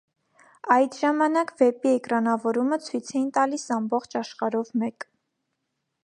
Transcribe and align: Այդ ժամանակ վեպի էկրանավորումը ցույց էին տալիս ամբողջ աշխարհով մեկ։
Այդ 0.75 0.95
ժամանակ 0.99 1.51
վեպի 1.59 1.91
էկրանավորումը 1.97 2.79
ցույց 2.85 3.11
էին 3.13 3.27
տալիս 3.35 3.65
ամբողջ 3.77 4.17
աշխարհով 4.23 4.73
մեկ։ 4.85 5.07